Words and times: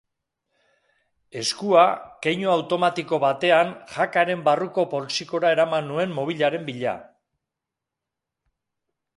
Eskua, 1.41 1.83
keinu 2.27 2.49
automatiko 2.53 3.19
batean, 3.25 3.69
jakaren 3.97 4.41
barruko 4.49 4.87
poltsikora 4.95 5.53
eraman 5.57 5.89
nuen 5.93 6.19
mobilaren 6.21 6.69
bila. 6.73 6.99